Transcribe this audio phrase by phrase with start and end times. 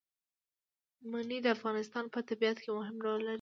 [1.11, 3.29] منی د افغانستان په طبیعت کې مهم رول لري.